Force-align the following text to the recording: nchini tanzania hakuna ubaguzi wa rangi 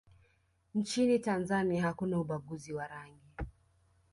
nchini 0.75 1.19
tanzania 1.19 1.81
hakuna 1.83 2.19
ubaguzi 2.19 2.73
wa 2.73 2.87
rangi 2.87 3.33